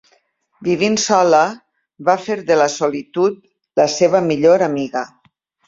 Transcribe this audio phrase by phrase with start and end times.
[0.67, 1.41] Vivint sola,
[2.09, 3.39] va fer de la solitud
[3.83, 5.09] la seva millor amiga.